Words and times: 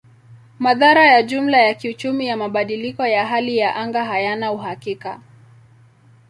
Madhara 0.59 1.05
ya 1.07 1.23
jumla 1.23 1.57
ya 1.57 1.73
kiuchumi 1.73 2.27
ya 2.27 2.37
mabadiliko 2.37 3.05
ya 3.07 3.27
hali 3.27 3.57
ya 3.57 3.75
anga 3.75 4.05
hayana 4.05 4.51
uhakika. 4.51 5.21